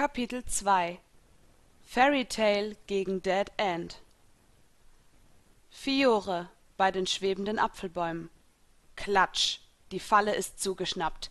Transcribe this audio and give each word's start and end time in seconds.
Kapitel 0.00 0.42
2 0.46 0.98
Fairy 1.84 2.24
Tale 2.24 2.74
gegen 2.86 3.20
Dead 3.20 3.52
End 3.58 4.00
Fiore 5.68 6.48
bei 6.78 6.90
den 6.90 7.06
schwebenden 7.06 7.58
Apfelbäumen. 7.58 8.30
Klatsch, 8.96 9.58
die 9.90 10.00
Falle 10.00 10.34
ist 10.34 10.58
zugeschnappt. 10.58 11.30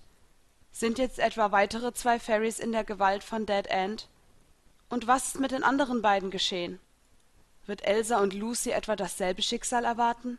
Sind 0.71 0.99
jetzt 0.99 1.17
etwa 1.17 1.51
weitere 1.51 1.93
zwei 1.95 2.19
Fairies 2.19 2.59
in 2.59 2.71
der 2.71 2.83
Gewalt 2.83 3.23
von 3.23 3.47
Dead 3.47 3.65
End? 3.65 4.07
Und 4.87 5.07
was 5.07 5.29
ist 5.29 5.39
mit 5.39 5.49
den 5.49 5.63
anderen 5.63 6.03
beiden 6.03 6.29
geschehen? 6.29 6.79
Wird 7.65 7.83
Elsa 7.83 8.21
und 8.21 8.35
Lucy 8.35 8.69
etwa 8.69 8.95
dasselbe 8.95 9.41
Schicksal 9.41 9.83
erwarten? 9.83 10.37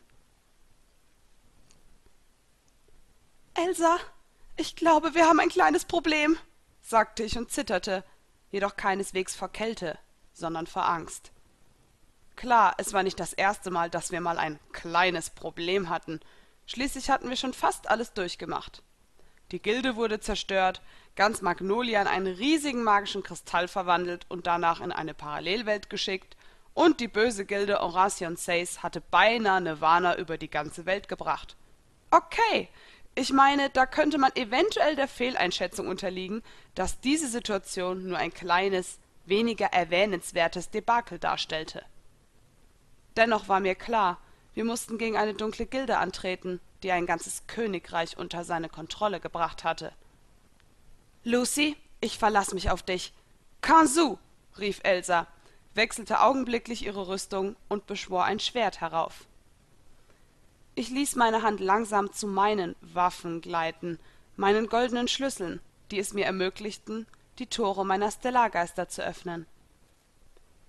Elsa, 3.54 3.96
ich 4.56 4.76
glaube, 4.76 5.16
wir 5.16 5.26
haben 5.26 5.40
ein 5.40 5.48
kleines 5.48 5.84
Problem, 5.84 6.38
sagte 6.80 7.24
ich 7.24 7.36
und 7.36 7.50
zitterte, 7.50 8.04
jedoch 8.50 8.76
keineswegs 8.76 9.34
vor 9.34 9.48
Kälte, 9.48 9.98
sondern 10.32 10.66
vor 10.66 10.88
Angst. 10.88 11.32
Klar, 12.36 12.74
es 12.78 12.92
war 12.92 13.02
nicht 13.02 13.20
das 13.20 13.32
erste 13.32 13.70
Mal, 13.70 13.90
dass 13.90 14.12
wir 14.12 14.20
mal 14.20 14.38
ein 14.38 14.58
kleines 14.72 15.30
Problem 15.30 15.88
hatten. 15.88 16.20
Schließlich 16.66 17.10
hatten 17.10 17.28
wir 17.28 17.36
schon 17.36 17.52
fast 17.52 17.90
alles 17.90 18.12
durchgemacht. 18.12 18.82
Die 19.52 19.60
Gilde 19.60 19.96
wurde 19.96 20.20
zerstört, 20.20 20.80
ganz 21.16 21.42
Magnolia 21.42 22.00
in 22.00 22.06
einen 22.06 22.34
riesigen 22.34 22.82
magischen 22.82 23.22
Kristall 23.22 23.68
verwandelt 23.68 24.24
und 24.28 24.46
danach 24.46 24.80
in 24.80 24.92
eine 24.92 25.14
Parallelwelt 25.14 25.90
geschickt, 25.90 26.36
und 26.72 27.00
die 27.00 27.08
böse 27.08 27.44
Gilde 27.44 27.80
Horation 27.80 28.36
Says 28.36 28.82
hatte 28.82 29.00
beinahe 29.00 29.60
Nirvana 29.60 30.16
über 30.16 30.38
die 30.38 30.48
ganze 30.48 30.86
Welt 30.86 31.08
gebracht. 31.08 31.56
Okay, 32.12 32.68
ich 33.14 33.32
meine, 33.32 33.70
da 33.70 33.86
könnte 33.86 34.18
man 34.18 34.34
eventuell 34.36 34.96
der 34.96 35.08
Fehleinschätzung 35.08 35.88
unterliegen, 35.88 36.42
dass 36.74 37.00
diese 37.00 37.28
Situation 37.28 38.06
nur 38.06 38.18
ein 38.18 38.32
kleines, 38.32 38.98
weniger 39.26 39.66
erwähnenswertes 39.66 40.70
Debakel 40.70 41.18
darstellte. 41.18 41.84
Dennoch 43.16 43.48
war 43.48 43.60
mir 43.60 43.74
klar, 43.74 44.18
wir 44.54 44.64
mussten 44.64 44.98
gegen 44.98 45.16
eine 45.16 45.34
dunkle 45.34 45.66
Gilde 45.66 45.98
antreten, 45.98 46.60
die 46.82 46.92
ein 46.92 47.06
ganzes 47.06 47.46
Königreich 47.46 48.16
unter 48.16 48.44
seine 48.44 48.68
Kontrolle 48.68 49.20
gebracht 49.20 49.64
hatte. 49.64 49.92
Lucy, 51.22 51.76
ich 52.00 52.18
verlass 52.18 52.54
mich 52.54 52.70
auf 52.70 52.82
dich. 52.82 53.12
Kansu, 53.60 54.18
rief 54.58 54.80
Elsa, 54.82 55.26
wechselte 55.74 56.20
augenblicklich 56.20 56.84
ihre 56.84 57.08
Rüstung 57.08 57.56
und 57.68 57.86
beschwor 57.86 58.24
ein 58.24 58.40
Schwert 58.40 58.80
herauf. 58.80 59.26
Ich 60.80 60.88
ließ 60.88 61.16
meine 61.16 61.42
Hand 61.42 61.60
langsam 61.60 62.10
zu 62.10 62.26
meinen 62.26 62.74
Waffen 62.80 63.42
gleiten, 63.42 63.98
meinen 64.36 64.66
goldenen 64.66 65.08
Schlüsseln, 65.08 65.60
die 65.90 65.98
es 65.98 66.14
mir 66.14 66.24
ermöglichten, 66.24 67.06
die 67.38 67.48
Tore 67.48 67.84
meiner 67.84 68.10
Stellargeister 68.10 68.88
zu 68.88 69.04
öffnen. 69.04 69.44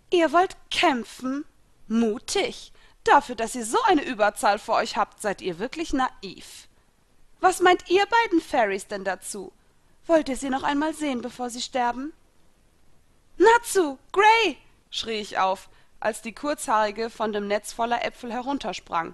Ihr 0.10 0.34
wollt 0.34 0.58
kämpfen? 0.70 1.46
Mutig. 1.88 2.74
Dafür, 3.06 3.36
dass 3.36 3.56
ihr 3.56 3.64
so 3.64 3.78
eine 3.86 4.04
Überzahl 4.04 4.60
vor 4.60 4.76
euch 4.76 4.98
habt, 4.98 5.22
seid 5.22 5.42
ihr 5.42 5.60
wirklich 5.60 5.94
naiv. 5.94 6.68
Was 7.40 7.62
meint 7.62 7.90
ihr 7.90 8.06
beiden 8.06 8.42
Fairies 8.42 8.88
denn 8.88 9.06
dazu? 9.06 9.54
Wollt 10.08 10.28
ihr 10.28 10.36
sie 10.36 10.50
noch 10.50 10.64
einmal 10.64 10.94
sehen, 10.94 11.22
bevor 11.22 11.50
sie 11.50 11.62
sterben? 11.62 12.12
Natsu, 13.38 13.98
Gray, 14.12 14.58
schrie 14.90 15.22
ich 15.22 15.40
auf, 15.40 15.70
als 16.02 16.22
die 16.22 16.34
Kurzhaarige 16.34 17.10
von 17.10 17.32
dem 17.32 17.48
Netz 17.48 17.72
voller 17.72 18.04
Äpfel 18.04 18.34
heruntersprang 18.34 19.14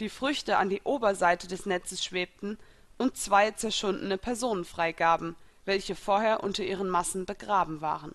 die 0.00 0.08
Früchte 0.08 0.58
an 0.58 0.68
die 0.68 0.82
Oberseite 0.82 1.48
des 1.48 1.66
Netzes 1.66 2.04
schwebten 2.04 2.58
und 2.98 3.16
zwei 3.16 3.50
zerschundene 3.50 4.18
Personen 4.18 4.64
freigaben, 4.64 5.36
welche 5.64 5.96
vorher 5.96 6.42
unter 6.42 6.64
ihren 6.64 6.88
Massen 6.88 7.26
begraben 7.26 7.80
waren. 7.80 8.14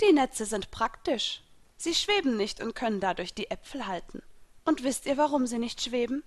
Die 0.00 0.12
Netze 0.12 0.44
sind 0.44 0.70
praktisch. 0.70 1.42
Sie 1.76 1.94
schweben 1.94 2.36
nicht 2.36 2.60
und 2.60 2.74
können 2.74 3.00
dadurch 3.00 3.34
die 3.34 3.50
Äpfel 3.50 3.86
halten. 3.86 4.22
Und 4.64 4.84
wisst 4.84 5.06
ihr, 5.06 5.16
warum 5.16 5.46
sie 5.46 5.58
nicht 5.58 5.80
schweben? 5.80 6.22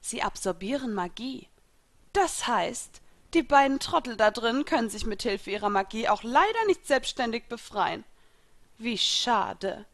Sie 0.00 0.22
absorbieren 0.22 0.94
Magie. 0.94 1.48
Das 2.12 2.46
heißt, 2.46 3.00
die 3.34 3.42
beiden 3.42 3.78
Trottel 3.78 4.16
da 4.16 4.30
drin 4.30 4.64
können 4.64 4.90
sich 4.90 5.06
mit 5.06 5.22
Hilfe 5.22 5.50
ihrer 5.50 5.70
Magie 5.70 6.08
auch 6.08 6.22
leider 6.22 6.66
nicht 6.66 6.86
selbstständig 6.86 7.48
befreien. 7.48 8.04
Wie 8.78 8.98
schade. 8.98 9.86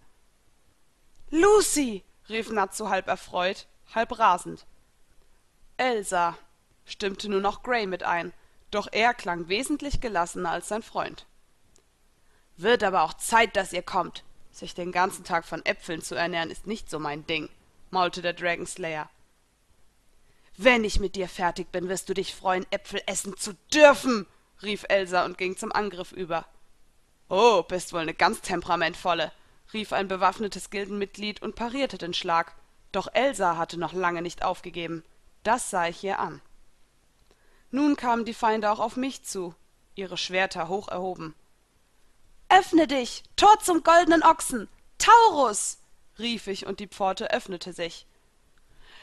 Lucy, 1.31 2.05
rief 2.29 2.51
Natsu 2.51 2.89
halb 2.89 3.09
erfreut, 3.09 3.67
halb 3.95 4.19
rasend. 4.19 4.67
Elsa, 5.77 6.37
stimmte 6.85 7.29
nur 7.29 7.41
noch 7.41 7.63
Gray 7.63 7.87
mit 7.87 8.03
ein, 8.03 8.33
doch 8.71 8.89
er 8.91 9.15
klang 9.15 9.49
wesentlich 9.49 10.01
gelassener 10.01 10.51
als 10.51 10.69
sein 10.69 10.83
Freund. 10.83 11.27
Wird 12.57 12.83
aber 12.83 13.03
auch 13.03 13.15
Zeit, 13.15 13.57
dass 13.57 13.73
ihr 13.73 13.83
kommt. 13.83 14.25
Sich 14.51 14.75
den 14.75 14.91
ganzen 14.91 15.25
Tag 15.25 15.45
von 15.45 15.65
Äpfeln 15.65 16.03
zu 16.03 16.17
ernähren, 16.17 16.51
ist 16.51 16.67
nicht 16.67 16.91
so 16.91 16.99
mein 16.99 17.27
Ding, 17.27 17.49
maulte 17.91 18.23
der 18.23 18.33
Dragonslayer. 18.33 19.09
Wenn 20.57 20.83
ich 20.83 20.99
mit 20.99 21.15
dir 21.15 21.29
fertig 21.29 21.71
bin, 21.71 21.89
wirst 21.89 22.09
du 22.09 22.15
dich 22.15 22.35
freuen, 22.35 22.67
Äpfel 22.73 23.01
essen 23.07 23.37
zu 23.37 23.55
dürfen, 23.73 24.27
rief 24.63 24.85
Elsa 24.89 25.25
und 25.25 25.39
ging 25.39 25.57
zum 25.57 25.71
Angriff 25.71 26.11
über. 26.11 26.47
Oh, 27.29 27.63
bist 27.63 27.93
wohl 27.93 28.07
ne 28.07 28.15
ganz 28.15 28.41
temperamentvolle, 28.41 29.31
rief 29.73 29.93
ein 29.93 30.09
bewaffnetes 30.09 30.71
Gildenmitglied 30.71 31.43
und 31.43 31.55
parierte 31.55 31.99
den 31.99 32.15
Schlag, 32.15 32.55
doch 32.93 33.09
Elsa 33.13 33.57
hatte 33.57 33.79
noch 33.79 33.93
lange 33.93 34.23
nicht 34.23 34.43
aufgegeben. 34.43 35.05
Das 35.43 35.71
sah 35.71 35.89
ich 35.89 36.03
ihr 36.03 36.19
an. 36.19 36.41
Nun 37.71 37.97
kamen 37.97 38.25
die 38.25 38.35
Feinde 38.35 38.71
auch 38.71 38.79
auf 38.81 38.97
mich 38.97 39.25
zu, 39.25 39.55
ihre 39.95 40.17
Schwerter 40.17 40.69
hoch 40.69 40.89
erhoben. 40.89 41.35
Öffne 42.49 42.87
dich, 42.87 43.25
Tor 43.37 43.59
zum 43.61 43.83
goldenen 43.83 44.23
Ochsen, 44.23 44.69
Taurus! 44.97 45.79
rief 46.19 46.47
ich, 46.47 46.67
und 46.67 46.81
die 46.81 46.87
Pforte 46.87 47.31
öffnete 47.31 47.73
sich. 47.73 48.07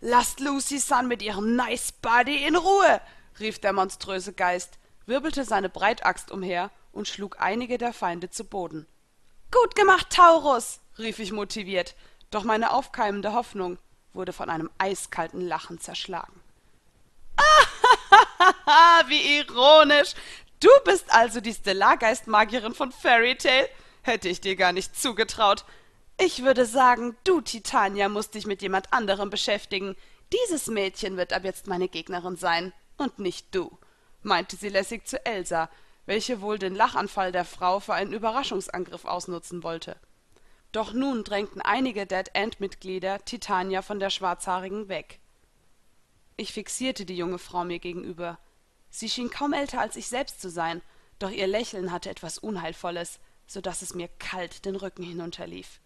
Lasst 0.02 0.40
Lucy 0.40 0.80
Sun 0.80 1.08
mit 1.08 1.22
ihrem 1.22 1.56
Nice 1.56 1.92
Body 1.92 2.46
in 2.46 2.56
Ruhe! 2.56 3.02
rief 3.40 3.60
der 3.60 3.74
monströse 3.74 4.34
Geist, 4.34 4.80
wirbelte 5.06 5.46
seine 5.46 5.70
Breitaxt 5.70 6.32
umher 6.32 6.72
und 6.92 7.08
schlug 7.08 7.40
einige 7.40 7.78
der 7.78 7.94
Feinde 7.94 8.30
zu 8.30 8.44
Boden. 8.46 8.88
Gut 9.52 9.76
gemacht, 9.76 10.10
Taurus, 10.10 10.80
rief 10.98 11.20
ich 11.20 11.32
motiviert, 11.32 11.96
doch 12.32 12.44
meine 12.44 12.72
aufkeimende 12.72 13.34
Hoffnung 13.34 13.78
wurde 14.14 14.34
von 14.34 14.50
einem 14.50 14.70
eiskalten 14.78 15.42
Lachen 15.42 15.80
zerschlagen. 15.80 16.42
Ah, 17.38 19.02
wie 19.08 19.40
ironisch! 19.40 20.14
Du 20.60 20.70
bist 20.84 21.14
also 21.14 21.42
die 21.42 21.54
Stellargeistmagierin 21.54 22.74
von 22.74 22.92
Fairy 22.92 23.38
Tale? 23.38 23.70
Hätte 24.02 24.30
ich 24.30 24.42
dir 24.42 24.56
gar 24.56 24.72
nicht 24.72 24.98
zugetraut. 25.00 25.66
Ich 26.18 26.44
würde 26.44 26.66
sagen, 26.66 27.18
du, 27.24 27.42
Titania, 27.42 28.08
musst 28.08 28.36
dich 28.36 28.46
mit 28.46 28.62
jemand 28.62 28.94
anderem 28.94 29.30
beschäftigen. 29.30 29.96
Dieses 30.32 30.68
Mädchen 30.68 31.18
wird 31.18 31.34
ab 31.34 31.44
jetzt 31.44 31.68
meine 31.68 31.90
Gegnerin 31.90 32.38
sein, 32.38 32.74
und 32.98 33.20
nicht 33.20 33.54
du, 33.54 33.78
meinte 34.22 34.56
sie 34.56 34.70
lässig 34.70 35.06
zu 35.06 35.24
Elsa, 35.26 35.70
welche 36.06 36.42
wohl 36.42 36.60
den 36.60 36.76
Lachanfall 36.76 37.32
der 37.32 37.46
Frau 37.46 37.80
für 37.80 37.94
einen 37.94 38.14
Überraschungsangriff 38.14 39.06
ausnutzen 39.06 39.64
wollte. 39.64 39.98
Doch 40.72 40.94
nun 40.94 41.24
drängten 41.24 41.62
einige 41.62 42.06
Dead 42.06 42.30
End 42.34 42.60
Mitglieder 42.60 43.24
Titania 43.24 43.82
von 43.82 44.00
der 44.00 44.10
Schwarzhaarigen 44.10 44.90
weg. 44.90 45.20
Ich 46.38 46.52
fixierte 46.52 47.06
die 47.06 47.16
junge 47.16 47.40
Frau 47.40 47.64
mir 47.64 47.80
gegenüber. 47.80 48.38
Sie 48.90 49.10
schien 49.10 49.30
kaum 49.30 49.54
älter 49.54 49.80
als 49.80 49.96
ich 49.96 50.08
selbst 50.08 50.42
zu 50.42 50.50
sein, 50.50 50.82
doch 51.18 51.32
ihr 51.32 51.48
Lächeln 51.48 51.92
hatte 51.92 52.10
etwas 52.10 52.38
Unheilvolles, 52.38 53.20
so 53.48 53.62
dass 53.62 53.82
es 53.82 53.96
mir 53.96 54.10
kalt 54.20 54.66
den 54.66 54.76
Rücken 54.76 55.04
hinunterlief. 55.04 55.80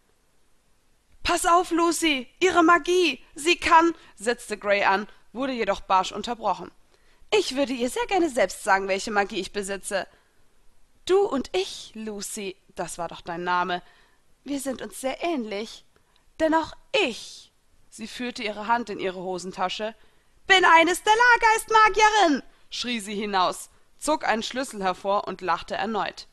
Pass 1.24 1.46
auf, 1.46 1.70
Lucy! 1.70 2.28
Ihre 2.40 2.64
Magie! 2.64 3.24
Sie 3.36 3.58
kann! 3.58 3.94
setzte 4.16 4.58
Gray 4.58 4.84
an, 4.84 5.08
wurde 5.34 5.54
jedoch 5.54 5.82
barsch 5.82 6.12
unterbrochen. 6.12 6.72
Ich 7.32 7.56
würde 7.56 7.74
ihr 7.74 7.90
sehr 7.90 8.06
gerne 8.08 8.30
selbst 8.30 8.64
sagen, 8.64 8.88
welche 8.88 9.12
Magie 9.12 9.40
ich 9.40 9.52
besitze. 9.52 10.08
Du 11.06 11.20
und 11.22 11.56
ich, 11.56 11.92
Lucy, 11.96 12.56
das 12.76 12.98
war 12.98 13.08
doch 13.08 13.22
dein 13.22 13.44
Name, 13.44 13.82
wir 14.44 14.60
sind 14.60 14.82
uns 14.82 15.00
sehr 15.00 15.24
ähnlich. 15.24 15.86
Denn 16.40 16.54
auch 16.54 16.74
ich, 17.06 17.52
sie 17.90 18.08
führte 18.08 18.44
ihre 18.44 18.68
Hand 18.68 18.90
in 18.90 19.00
ihre 19.00 19.20
Hosentasche, 19.20 19.94
bin 20.48 20.64
eine 20.66 20.96
Stellargeistmagierin, 20.96 22.44
schrie 22.70 23.00
sie 23.00 23.16
hinaus, 23.16 23.70
zog 24.00 24.26
einen 24.28 24.44
Schlüssel 24.44 24.82
hervor 24.82 25.28
und 25.28 25.42
lachte 25.42 25.76
erneut. 25.76 26.28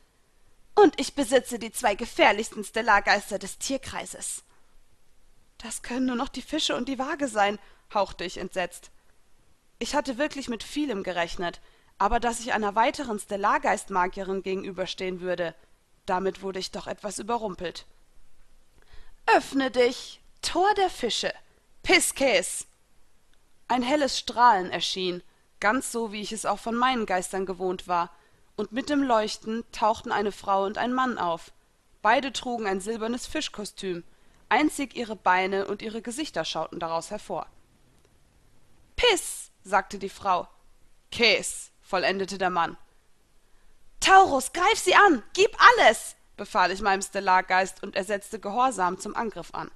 Und 0.73 0.99
ich 0.99 1.15
besitze 1.15 1.59
die 1.59 1.71
zwei 1.71 1.95
gefährlichsten 1.95 2.63
Stellargeister 2.63 3.39
des 3.39 3.57
Tierkreises. 3.57 4.43
Das 5.57 5.81
können 5.81 6.05
nur 6.05 6.15
noch 6.15 6.29
die 6.29 6.41
Fische 6.41 6.75
und 6.75 6.87
die 6.87 6.99
Waage 6.99 7.27
sein, 7.27 7.59
hauchte 7.93 8.23
ich 8.23 8.37
entsetzt. 8.37 8.91
Ich 9.79 9.95
hatte 9.95 10.17
wirklich 10.17 10.47
mit 10.47 10.63
vielem 10.63 11.03
gerechnet, 11.03 11.61
aber 11.97 12.19
dass 12.19 12.39
ich 12.39 12.53
einer 12.53 12.75
weiteren 12.75 13.19
Stellargeistmagierin 13.19 14.43
gegenüberstehen 14.43 15.21
würde, 15.21 15.55
damit 16.05 16.41
wurde 16.41 16.59
ich 16.59 16.71
doch 16.71 16.87
etwas 16.87 17.19
überrumpelt. 17.19 17.85
Öffne 19.35 19.71
dich, 19.71 20.21
Tor 20.41 20.73
der 20.75 20.89
Fische, 20.89 21.33
Pisces! 21.83 22.67
Ein 23.67 23.83
helles 23.83 24.17
Strahlen 24.17 24.71
erschien, 24.71 25.21
ganz 25.59 25.91
so 25.91 26.11
wie 26.11 26.21
ich 26.21 26.31
es 26.31 26.45
auch 26.45 26.59
von 26.59 26.75
meinen 26.75 27.05
Geistern 27.05 27.45
gewohnt 27.45 27.87
war, 27.87 28.11
und 28.55 28.71
mit 28.71 28.89
dem 28.89 29.03
Leuchten 29.03 29.63
tauchten 29.71 30.11
eine 30.11 30.31
Frau 30.31 30.65
und 30.65 30.79
ein 30.79 30.93
Mann 30.93 31.17
auf. 31.17 31.51
Beide 32.01 32.33
trugen 32.33 32.65
ein 32.65 32.81
silbernes 32.81 33.27
Fischkostüm, 33.27 34.03
einzig 34.49 34.95
ihre 34.95 35.15
Beine 35.15 35.67
und 35.67 35.81
ihre 35.81 36.01
Gesichter 36.01 36.45
schauten 36.45 36.79
daraus 36.79 37.11
hervor. 37.11 37.45
Piss, 38.95 39.51
sagte 39.67 39.99
die 39.99 40.09
Frau. 40.09 40.47
Käs, 41.11 41.71
vollendete 41.81 42.37
der 42.37 42.49
Mann. 42.49 42.77
Taurus, 43.99 44.53
greif 44.53 44.79
sie 44.79 44.95
an, 44.95 45.23
gib 45.33 45.55
alles, 45.59 46.15
befahl 46.37 46.71
ich 46.71 46.81
meinem 46.81 47.01
Stellargeist, 47.01 47.83
und 47.83 47.95
er 47.95 48.03
setzte 48.03 48.39
gehorsam 48.39 48.99
zum 48.99 49.15
Angriff 49.15 49.53
an. 49.53 49.71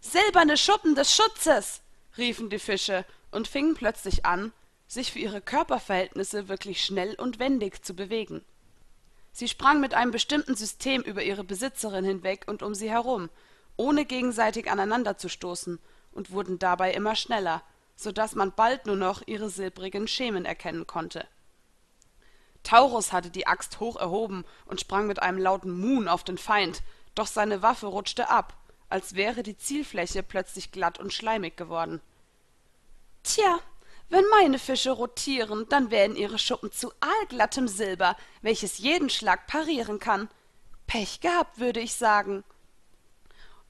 Silberne 0.00 0.56
Schuppen 0.56 0.94
des 0.94 1.14
Schutzes, 1.14 1.82
riefen 2.16 2.50
die 2.50 2.58
Fische 2.58 3.04
und 3.30 3.48
fingen 3.48 3.74
plötzlich 3.74 4.24
an, 4.24 4.52
sich 4.88 5.12
für 5.12 5.18
ihre 5.18 5.40
Körperverhältnisse 5.40 6.48
wirklich 6.48 6.84
schnell 6.84 7.14
und 7.16 7.38
wendig 7.38 7.84
zu 7.84 7.94
bewegen. 7.94 8.44
Sie 9.32 9.48
sprang 9.48 9.80
mit 9.80 9.92
einem 9.92 10.12
bestimmten 10.12 10.54
System 10.54 11.02
über 11.02 11.22
ihre 11.22 11.44
Besitzerin 11.44 12.04
hinweg 12.04 12.44
und 12.46 12.62
um 12.62 12.74
sie 12.74 12.90
herum, 12.90 13.28
ohne 13.76 14.06
gegenseitig 14.06 14.70
aneinanderzustoßen, 14.70 15.78
und 16.12 16.30
wurden 16.30 16.58
dabei 16.58 16.94
immer 16.94 17.14
schneller, 17.14 17.62
so 17.96 18.12
dass 18.12 18.34
man 18.34 18.52
bald 18.52 18.86
nur 18.86 18.96
noch 18.96 19.22
ihre 19.26 19.50
silbrigen 19.50 20.06
Schemen 20.06 20.44
erkennen 20.44 20.86
konnte. 20.86 21.26
Taurus 22.62 23.12
hatte 23.12 23.30
die 23.30 23.46
Axt 23.46 23.80
hoch 23.80 23.96
erhoben 23.96 24.44
und 24.66 24.80
sprang 24.80 25.06
mit 25.06 25.22
einem 25.22 25.38
lauten 25.38 25.70
Muhn 25.70 26.08
auf 26.08 26.24
den 26.24 26.38
Feind, 26.38 26.82
doch 27.14 27.26
seine 27.26 27.62
Waffe 27.62 27.86
rutschte 27.86 28.28
ab, 28.28 28.54
als 28.88 29.14
wäre 29.14 29.42
die 29.42 29.56
Zielfläche 29.56 30.22
plötzlich 30.22 30.72
glatt 30.72 30.98
und 30.98 31.12
schleimig 31.12 31.56
geworden. 31.56 32.00
Tja, 33.22 33.58
wenn 34.08 34.24
meine 34.30 34.58
Fische 34.58 34.92
rotieren, 34.92 35.66
dann 35.68 35.90
werden 35.90 36.16
ihre 36.16 36.38
Schuppen 36.38 36.70
zu 36.70 36.92
aalglattem 37.00 37.66
Silber, 37.66 38.16
welches 38.42 38.78
jeden 38.78 39.10
Schlag 39.10 39.46
parieren 39.46 39.98
kann. 39.98 40.28
Pech 40.86 41.20
gehabt, 41.20 41.58
würde 41.58 41.80
ich 41.80 41.94
sagen. 41.94 42.44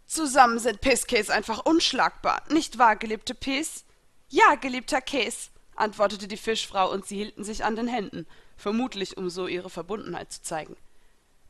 Zusammen 0.07 0.59
sind 0.59 0.83
Piskäs 0.83 1.31
einfach 1.31 1.65
unschlagbar, 1.65 2.43
nicht 2.49 2.79
wahr, 2.79 2.97
geliebte 2.97 3.35
Pis? 3.35 3.86
Ja, 4.29 4.57
geliebter 4.57 5.01
Käs, 5.01 5.51
antwortete 5.77 6.27
die 6.29 6.37
Fischfrau, 6.37 6.91
und 6.91 7.07
sie 7.07 7.17
hielten 7.17 7.45
sich 7.45 7.65
an 7.65 7.77
den 7.77 7.89
Händen, 7.89 8.27
vermutlich 8.57 9.17
um 9.17 9.31
so 9.31 9.47
ihre 9.47 9.71
Verbundenheit 9.71 10.33
zu 10.33 10.43
zeigen. 10.43 10.77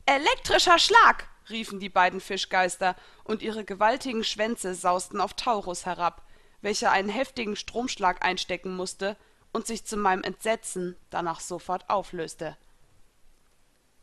Elektrischer 0.05 0.79
Schlag, 0.79 1.27
riefen 1.49 1.79
die 1.79 1.89
beiden 1.89 2.21
Fischgeister, 2.21 2.95
und 3.23 3.41
ihre 3.41 3.63
gewaltigen 3.63 4.23
Schwänze 4.23 4.75
sausten 4.75 5.19
auf 5.19 5.33
Taurus 5.33 5.85
herab, 5.85 6.21
welcher 6.61 6.91
einen 6.91 7.09
heftigen 7.09 7.55
Stromschlag 7.55 8.23
einstecken 8.23 8.75
musste 8.75 9.15
und 9.53 9.67
sich 9.67 9.85
zu 9.85 9.97
meinem 9.97 10.23
Entsetzen 10.23 10.95
danach 11.09 11.39
sofort 11.39 11.89
auflöste. 11.89 12.57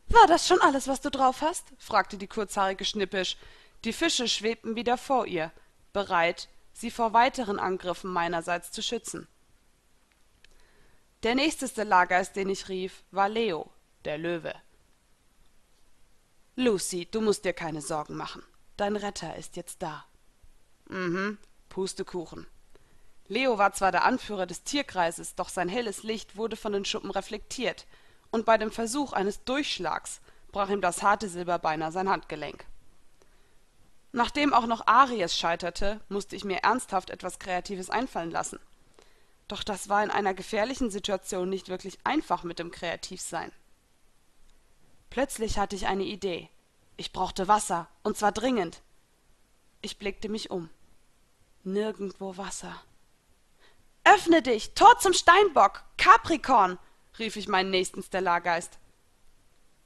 War 0.07 0.27
das 0.27 0.47
schon 0.47 0.61
alles, 0.61 0.87
was 0.87 1.01
du 1.01 1.09
drauf 1.09 1.41
hast? 1.41 1.65
fragte 1.77 2.17
die 2.17 2.27
kurzhaarige 2.27 2.85
Schnippisch. 2.85 3.37
Die 3.83 3.93
Fische 3.93 4.27
schwebten 4.27 4.75
wieder 4.75 4.97
vor 4.97 5.25
ihr, 5.25 5.51
bereit, 5.93 6.49
sie 6.75 6.91
vor 6.91 7.13
weiteren 7.13 7.57
Angriffen 7.57 8.11
meinerseits 8.11 8.71
zu 8.71 8.83
schützen. 8.83 9.27
Der 11.23 11.33
nächste 11.33 11.67
Stellargeist, 11.67 12.35
den 12.35 12.49
ich 12.49 12.69
rief, 12.69 13.03
war 13.11 13.29
Leo, 13.29 13.71
der 14.03 14.17
Löwe. 14.17 14.53
Lucy, 16.55 17.07
du 17.09 17.21
musst 17.21 17.45
dir 17.45 17.53
keine 17.53 17.81
Sorgen 17.81 18.15
machen. 18.15 18.43
Dein 18.77 18.95
Retter 18.95 19.35
ist 19.35 19.55
jetzt 19.55 19.81
da. 19.81 20.05
Mhm, 20.89 21.37
Pustekuchen. 21.69 22.45
Leo 23.27 23.57
war 23.57 23.73
zwar 23.73 23.91
der 23.91 24.03
Anführer 24.03 24.45
des 24.45 24.63
Tierkreises, 24.63 25.35
doch 25.35 25.49
sein 25.49 25.69
helles 25.69 26.03
Licht 26.03 26.35
wurde 26.35 26.57
von 26.57 26.73
den 26.73 26.85
Schuppen 26.85 27.09
reflektiert, 27.09 27.87
und 28.31 28.45
bei 28.45 28.57
dem 28.57 28.71
Versuch 28.71 29.13
eines 29.13 29.43
Durchschlags 29.45 30.19
brach 30.51 30.69
ihm 30.69 30.81
das 30.81 31.01
harte 31.01 31.29
Silber 31.29 31.57
beinahe 31.57 31.91
sein 31.91 32.09
Handgelenk. 32.09 32.65
Nachdem 34.15 34.53
auch 34.53 34.65
noch 34.65 34.87
Aries 34.87 35.37
scheiterte, 35.37 35.99
musste 36.07 36.37
ich 36.37 36.45
mir 36.45 36.59
ernsthaft 36.59 37.09
etwas 37.09 37.37
Kreatives 37.37 37.89
einfallen 37.89 38.31
lassen. 38.31 38.61
Doch 39.49 39.61
das 39.61 39.89
war 39.89 40.01
in 40.05 40.09
einer 40.09 40.33
gefährlichen 40.33 40.89
Situation 40.89 41.49
nicht 41.49 41.67
wirklich 41.67 41.99
einfach 42.05 42.43
mit 42.43 42.57
dem 42.57 42.71
Kreativsein. 42.71 43.51
Plötzlich 45.09 45.59
hatte 45.59 45.75
ich 45.75 45.87
eine 45.87 46.05
Idee. 46.05 46.49
Ich 46.95 47.11
brauchte 47.11 47.49
Wasser, 47.49 47.89
und 48.03 48.15
zwar 48.15 48.31
dringend. 48.31 48.81
Ich 49.81 49.99
blickte 49.99 50.29
mich 50.29 50.49
um. 50.49 50.69
Nirgendwo 51.65 52.37
Wasser. 52.37 52.81
Öffne 54.05 54.41
dich, 54.41 54.75
Tor 54.75 54.97
zum 54.97 55.11
Steinbock, 55.11 55.83
Capricorn, 55.97 56.79
rief 57.19 57.35
ich 57.35 57.49
meinen 57.49 57.69
nächsten 57.69 58.01
Stellargeist. 58.01 58.79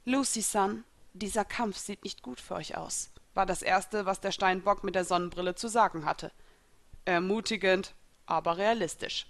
Lucy 0.05 0.43
Sun, 0.43 0.83
dieser 1.13 1.45
Kampf 1.45 1.77
sieht 1.79 2.03
nicht 2.03 2.21
gut 2.21 2.39
für 2.39 2.53
euch 2.53 2.77
aus, 2.77 3.09
war 3.39 3.45
das 3.45 3.61
erste, 3.61 4.05
was 4.05 4.19
der 4.19 4.33
Steinbock 4.33 4.83
mit 4.83 4.95
der 4.95 5.05
Sonnenbrille 5.05 5.55
zu 5.55 5.69
sagen 5.69 6.03
hatte. 6.03 6.33
Ermutigend, 7.05 7.95
aber 8.25 8.57
realistisch. 8.57 9.27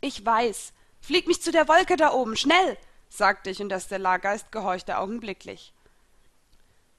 Ich 0.00 0.24
weiß. 0.24 0.72
Flieg 1.00 1.26
mich 1.26 1.42
zu 1.42 1.50
der 1.50 1.66
Wolke 1.66 1.96
da 1.96 2.12
oben, 2.12 2.36
schnell, 2.36 2.78
sagte 3.08 3.50
ich, 3.50 3.60
und 3.60 3.70
der 3.70 3.80
Stellargeist 3.80 4.52
gehorchte 4.52 4.98
augenblicklich. 4.98 5.74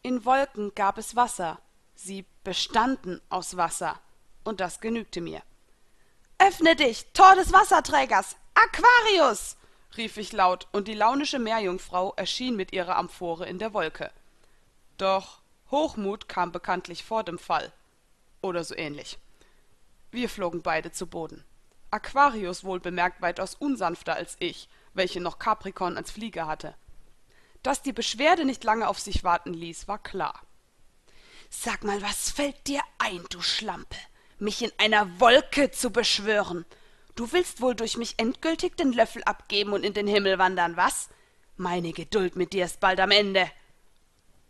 In 0.02 0.26
Wolken 0.26 0.76
gab 0.76 0.98
es 0.98 1.16
Wasser, 1.16 1.62
sie 1.96 2.26
bestanden 2.44 3.22
aus 3.30 3.56
Wasser, 3.56 4.02
und 4.44 4.60
das 4.60 4.82
genügte 4.82 5.22
mir. 5.22 5.42
Öffne 6.40 6.76
dich, 6.76 7.06
Tor 7.14 7.36
des 7.36 7.54
Wasserträgers, 7.54 8.36
Aquarius! 8.54 9.56
rief 9.96 10.18
ich 10.18 10.34
laut, 10.34 10.68
und 10.74 10.90
die 10.90 10.94
launische 10.94 11.40
Meerjungfrau 11.40 12.16
erschien 12.18 12.58
mit 12.58 12.74
ihrer 12.74 12.98
Amphore 12.98 13.48
in 13.48 13.60
der 13.60 13.72
Wolke. 13.72 14.12
Doch 14.98 15.39
Hochmut 15.72 16.28
kam 16.28 16.52
bekanntlich 16.52 17.04
vor 17.04 17.24
dem 17.24 17.40
Fall. 17.40 17.72
Oder 18.42 18.64
so 18.64 18.76
ähnlich. 18.76 19.18
Wir 20.12 20.30
flogen 20.30 20.62
beide 20.62 20.92
zu 20.92 21.08
Boden. 21.08 21.44
Aquarius 21.92 22.64
wohl 22.64 22.80
bemerkt 22.80 23.22
weitaus 23.22 23.56
unsanfter 23.56 24.16
als 24.16 24.36
ich, 24.40 24.70
welche 24.94 25.22
noch 25.22 25.40
Capricorn 25.40 25.98
als 25.98 26.12
Flieger 26.12 26.48
hatte. 26.48 26.76
Dass 27.64 27.82
die 27.82 27.94
Beschwerde 27.94 28.46
nicht 28.46 28.64
lange 28.64 28.88
auf 28.88 29.00
sich 29.00 29.24
warten 29.24 29.54
ließ, 29.54 29.88
war 29.88 30.00
klar. 30.00 30.42
Sag 31.50 31.84
mal, 31.84 32.02
was 32.02 32.30
fällt 32.30 32.68
dir 32.68 32.82
ein, 33.00 33.24
du 33.30 33.42
Schlampe, 33.42 33.98
mich 34.38 34.62
in 34.62 34.72
einer 34.78 35.20
Wolke 35.20 35.72
zu 35.72 35.92
beschwören? 35.92 36.66
Du 37.16 37.32
willst 37.32 37.60
wohl 37.60 37.76
durch 37.76 37.98
mich 37.98 38.16
endgültig 38.18 38.78
den 38.78 38.94
Löffel 38.94 39.24
abgeben 39.24 39.74
und 39.74 39.84
in 39.84 39.94
den 39.94 40.08
Himmel 40.08 40.38
wandern, 40.38 40.78
was? 40.78 41.10
Meine 41.58 41.92
Geduld 41.92 42.36
mit 42.36 42.54
dir 42.54 42.66
ist 42.66 42.80
bald 42.80 43.00
am 43.00 43.12
Ende. 43.12 43.52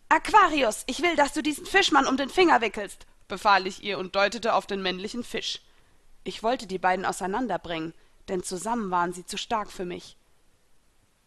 Aquarius, 0.09 0.83
ich 0.87 1.03
will, 1.03 1.15
dass 1.15 1.33
du 1.33 1.43
diesen 1.43 1.67
Fischmann 1.67 2.07
um 2.07 2.17
den 2.17 2.29
Finger 2.29 2.61
wickelst, 2.61 3.05
befahl 3.27 3.67
ich 3.67 3.83
ihr 3.83 3.99
und 3.99 4.15
deutete 4.15 4.55
auf 4.55 4.65
den 4.65 4.81
männlichen 4.81 5.23
Fisch. 5.23 5.61
Ich 6.23 6.41
wollte 6.41 6.65
die 6.65 6.79
beiden 6.79 7.05
auseinanderbringen, 7.05 7.93
denn 8.27 8.43
zusammen 8.43 8.89
waren 8.89 9.13
sie 9.13 9.25
zu 9.25 9.37
stark 9.37 9.71
für 9.71 9.85
mich. 9.85 10.17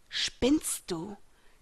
Spinnst 0.09 0.91
du? 0.91 1.17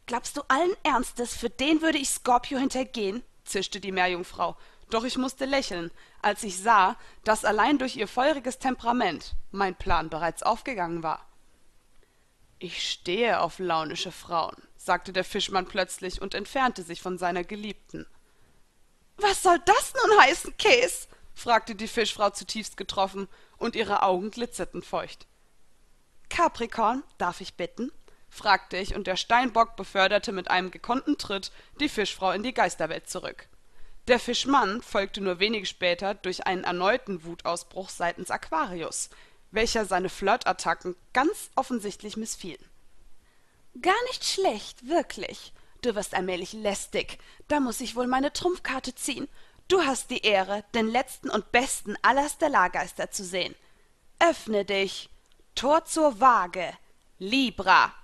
Glaubst 0.07 0.37
du 0.37 0.43
allen 0.49 0.75
Ernstes, 0.83 1.37
für 1.37 1.51
den 1.51 1.83
würde 1.83 1.99
ich 1.99 2.09
Scorpio 2.09 2.59
hintergehen? 2.59 3.23
zischte 3.45 3.81
die 3.81 3.93
Meerjungfrau, 3.93 4.57
doch 4.89 5.05
ich 5.05 5.19
musste 5.19 5.45
lächeln, 5.45 5.91
als 6.23 6.43
ich 6.43 6.59
sah, 6.59 6.97
dass 7.25 7.45
allein 7.45 7.79
durch 7.79 7.97
ihr 7.97 8.09
feuriges 8.09 8.59
Temperament 8.59 9.35
mein 9.51 9.75
Plan 9.75 10.09
bereits 10.09 10.43
aufgegangen 10.43 11.03
war. 11.03 11.27
Ich 12.59 12.91
stehe 12.91 13.41
auf 13.41 13.59
launische 13.59 14.13
Frauen, 14.13 14.57
sagte 14.83 15.13
der 15.13 15.25
Fischmann 15.25 15.67
plötzlich 15.67 16.23
und 16.23 16.35
entfernte 16.35 16.83
sich 16.83 17.03
von 17.03 17.19
seiner 17.19 17.45
Geliebten. 17.45 18.07
Was 19.19 19.43
soll 19.43 19.59
das 19.67 19.93
nun 19.95 20.19
heißen, 20.21 20.57
Käs? 20.57 21.09
fragte 21.35 21.75
die 21.75 21.89
Fischfrau 21.89 22.31
zutiefst 22.31 22.77
getroffen, 22.77 23.29
und 23.59 23.77
ihre 23.77 24.03
Augen 24.03 24.31
glitzerten 24.31 24.83
feucht. 24.83 25.27
Capricorn, 26.31 27.03
darf 27.19 27.43
ich 27.43 27.55
bitten? 27.55 27.93
fragte 28.31 28.79
ich, 28.79 28.95
und 28.95 29.07
der 29.07 29.17
Steinbock 29.17 29.77
beförderte 29.77 30.33
mit 30.33 30.49
einem 30.51 30.71
gekonnten 30.71 31.19
Tritt 31.19 31.53
die 31.79 31.91
Fischfrau 31.91 32.31
in 32.31 32.43
die 32.43 32.55
Geisterwelt 32.55 33.07
zurück. 33.11 33.49
Der 34.09 34.19
Fischmann 34.19 34.81
folgte 34.81 35.21
nur 35.21 35.41
wenig 35.41 35.69
später 35.69 36.15
durch 36.15 36.47
einen 36.47 36.65
erneuten 36.65 37.25
Wutausbruch 37.25 37.91
seitens 37.91 38.31
Aquarius, 38.31 39.11
welcher 39.51 39.85
seine 39.85 40.09
Flirtattacken 40.09 40.97
ganz 41.13 41.51
offensichtlich 41.55 42.17
missfielen. 42.17 42.70
Gar 43.81 44.03
nicht 44.09 44.25
schlecht, 44.25 44.89
wirklich. 44.89 45.53
Du 45.83 45.95
wirst 45.95 46.15
allmählich 46.15 46.53
lästig. 46.53 47.19
Da 47.49 47.61
muss 47.61 47.81
ich 47.81 47.97
wohl 47.97 48.07
meine 48.07 48.33
Trumpfkarte 48.33 48.95
ziehen. 48.95 49.29
Du 49.69 49.83
hast 49.83 50.11
die 50.11 50.23
Ehre, 50.23 50.65
den 50.75 50.89
letzten 50.89 51.31
und 51.31 51.53
besten 51.53 51.97
aller 52.03 52.29
Stellargeister 52.29 53.11
zu 53.11 53.25
sehen. 53.25 53.55
Öffne 54.19 54.65
dich. 54.65 55.09
Tor 55.55 55.85
zur 55.85 56.21
Waage. 56.21 56.73
Libra. 57.19 57.95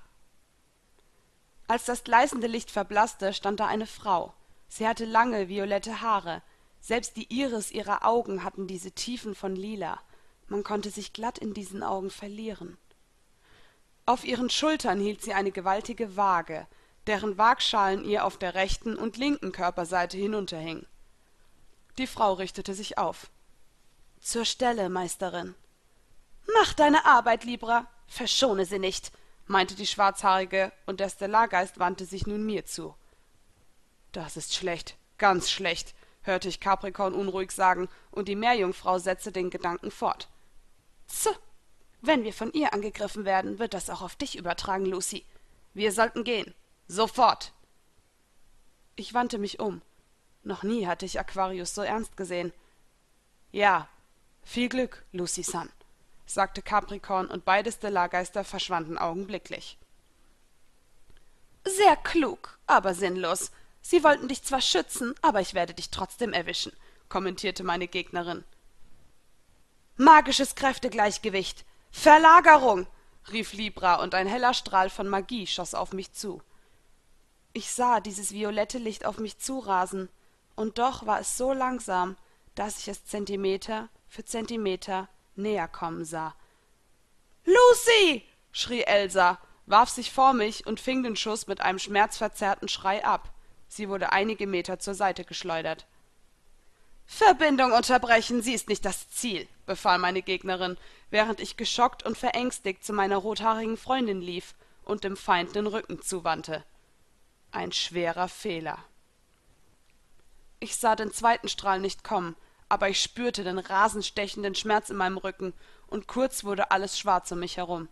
Als 1.69 1.85
das 1.85 2.05
gleißende 2.05 2.47
Licht 2.47 2.71
verblaßte, 2.71 3.35
stand 3.35 3.61
da 3.61 3.67
eine 3.67 3.87
Frau. 3.87 4.33
Sie 4.69 4.87
hatte 4.87 5.05
lange, 5.05 5.49
violette 5.49 6.01
Haare. 6.01 6.43
Selbst 6.81 7.17
die 7.17 7.33
Iris 7.35 7.73
ihrer 7.73 8.05
Augen 8.05 8.45
hatten 8.45 8.69
diese 8.69 8.93
Tiefen 8.93 9.35
von 9.35 9.57
Lila. 9.57 10.01
Man 10.47 10.63
konnte 10.63 10.91
sich 10.91 11.13
glatt 11.13 11.39
in 11.39 11.53
diesen 11.55 11.83
Augen 11.83 12.11
verlieren. 12.11 12.79
Auf 14.07 14.25
ihren 14.25 14.51
Schultern 14.51 15.01
hielt 15.01 15.21
sie 15.23 15.35
eine 15.35 15.51
gewaltige 15.51 16.17
Waage, 16.17 16.69
deren 17.09 17.39
Waagschalen 17.39 18.05
ihr 18.05 18.25
auf 18.25 18.39
der 18.39 18.55
rechten 18.55 18.97
und 18.97 19.17
linken 19.17 19.51
Körperseite 19.51 20.17
hinunterhingen. 20.17 20.87
Die 21.99 22.07
Frau 22.07 22.35
richtete 22.35 22.73
sich 22.75 22.99
auf. 22.99 23.31
Zur 24.21 24.45
Stelle, 24.45 24.89
Meisterin. 24.89 25.55
Mach 26.55 26.73
deine 26.73 27.05
Arbeit, 27.05 27.45
Libra, 27.45 27.87
verschone 28.07 28.65
sie 28.65 28.79
nicht, 28.79 29.11
meinte 29.47 29.75
die 29.75 29.87
Schwarzhaarige, 29.87 30.73
und 30.87 31.01
der 31.01 31.09
Stellargeist 31.09 31.79
wandte 31.79 32.05
sich 32.05 32.27
nun 32.27 32.47
mir 32.47 32.65
zu. 32.65 32.95
Das 34.13 34.37
ist 34.37 34.55
schlecht, 34.55 34.97
ganz 35.19 35.51
schlecht, 35.51 35.95
hörte 36.23 36.49
ich 36.49 36.61
Capricorn 36.61 37.15
unruhig 37.15 37.51
sagen, 37.51 37.89
und 38.13 38.29
die 38.29 38.37
Meerjungfrau 38.37 38.99
setzte 38.99 39.33
den 39.33 39.51
Gedanken 39.51 39.91
fort. 39.91 40.29
Wenn 42.07 42.23
wir 42.23 42.33
von 42.33 42.53
ihr 42.53 42.73
angegriffen 42.73 43.25
werden, 43.25 43.59
wird 43.59 43.75
das 43.75 43.91
auch 43.91 44.01
auf 44.01 44.15
dich 44.15 44.39
übertragen, 44.39 44.87
Lucy. 44.87 45.27
Wir 45.75 45.91
sollten 45.91 46.23
gehen. 46.23 46.55
Sofort. 46.87 47.53
Ich 48.95 49.13
wandte 49.13 49.39
mich 49.39 49.59
um. 49.59 49.83
Noch 50.45 50.63
nie 50.63 50.87
hatte 50.87 51.05
ich 51.05 51.19
Aquarius 51.19 51.75
so 51.75 51.83
ernst 51.83 52.17
gesehen. 52.17 52.53
Ja, 53.51 53.89
viel 54.45 54.69
Glück, 54.69 55.05
Lucy 55.11 55.43
Sun, 55.43 55.69
sagte 56.27 56.63
Capricorn, 56.63 57.27
und 57.27 57.45
beide 57.45 57.73
Stellargeister 57.73 58.45
verschwanden 58.45 58.99
augenblicklich. 58.99 59.77
Sehr 61.65 61.97
klug, 61.97 62.61
aber 62.69 62.95
sinnlos. 62.95 63.51
Sie 63.83 64.05
wollten 64.05 64.29
dich 64.29 64.45
zwar 64.45 64.61
schützen, 64.61 65.17
aber 65.23 65.41
ich 65.41 65.55
werde 65.55 65.75
dich 65.75 65.91
trotzdem 65.91 66.33
erwischen, 66.33 66.73
kommentierte 67.09 67.65
meine 67.65 67.89
Gegnerin. 67.89 68.45
Magisches 69.97 70.55
Kräftegleichgewicht. 70.55 71.65
Verlagerung. 71.99 72.87
rief 73.33 73.55
Libra, 73.55 73.95
und 73.97 74.15
ein 74.15 74.27
heller 74.29 74.55
Strahl 74.55 74.91
von 74.91 75.09
Magie 75.09 75.47
schoss 75.47 75.75
auf 75.75 75.93
mich 75.93 76.13
zu. 76.13 76.43
Ich 77.55 77.73
sah 77.73 78.01
dieses 78.01 78.33
violette 78.33 78.77
Licht 78.79 79.07
auf 79.07 79.19
mich 79.19 79.39
zurasen, 79.39 80.11
und 80.55 80.79
doch 80.79 81.07
war 81.07 81.21
es 81.21 81.39
so 81.39 81.53
langsam, 81.55 82.17
dass 82.55 82.79
ich 82.79 82.89
es 82.89 83.07
Zentimeter 83.07 83.89
für 84.09 84.25
Zentimeter 84.25 85.09
näher 85.37 85.69
kommen 85.69 86.05
sah. 86.05 86.37
Lucy! 87.45 88.23
schrie 88.53 88.83
Elsa, 88.83 89.39
warf 89.65 89.89
sich 89.89 90.13
vor 90.13 90.35
mich 90.35 90.67
und 90.67 90.79
fing 90.79 91.03
den 91.03 91.17
Schuss 91.17 91.47
mit 91.47 91.63
einem 91.63 91.79
schmerzverzerrten 91.79 92.69
Schrei 92.69 93.05
ab. 93.05 93.33
Sie 93.69 93.89
wurde 93.89 94.13
einige 94.13 94.47
Meter 94.47 94.79
zur 94.79 94.95
Seite 94.95 95.25
geschleudert. 95.25 95.87
Verbindung 97.07 97.73
unterbrechen, 97.73 98.43
sie 98.43 98.55
ist 98.55 98.69
nicht 98.69 98.85
das 98.85 99.09
Ziel, 99.11 99.49
befahl 99.65 99.99
meine 99.99 100.23
Gegnerin, 100.23 100.77
während 101.11 101.41
ich 101.41 101.57
geschockt 101.57 102.05
und 102.05 102.19
verängstigt 102.19 102.85
zu 102.85 102.93
meiner 102.93 103.17
rothaarigen 103.17 103.77
Freundin 103.77 104.21
lief 104.21 104.55
und 104.85 105.05
dem 105.05 105.17
Feind 105.17 105.55
den 105.55 105.67
Rücken 105.67 106.03
zuwandte. 106.03 106.65
Ein 107.53 107.73
schwerer 107.73 108.29
Fehler. 108.29 108.79
Ich 110.59 110.77
sah 110.77 110.97
den 110.97 111.13
zweiten 111.13 111.49
Strahl 111.49 111.81
nicht 111.81 112.03
kommen, 112.03 112.35
aber 112.69 112.89
ich 112.89 113.01
spürte 113.01 113.45
den 113.45 113.59
rasend 113.59 114.05
stechenden 114.05 114.55
Schmerz 114.55 114.91
in 114.91 114.97
meinem 114.97 115.19
Rücken, 115.19 115.55
und 115.87 116.09
kurz 116.09 116.43
wurde 116.43 116.73
alles 116.73 116.99
schwarz 116.99 117.31
um 117.31 117.39
mich 117.39 117.59
herum. 117.59 117.89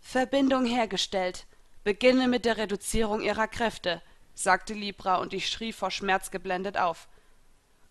Verbindung 0.00 0.64
hergestellt. 0.64 1.46
Beginne 1.84 2.26
mit 2.26 2.44
der 2.44 2.56
Reduzierung 2.56 3.20
ihrer 3.20 3.46
Kräfte, 3.46 4.02
sagte 4.34 4.74
Libra, 4.74 5.16
und 5.16 5.32
ich 5.32 5.48
schrie 5.48 5.72
vor 5.72 5.90
Schmerz 5.90 6.30
geblendet 6.30 6.76
auf. 6.76 7.08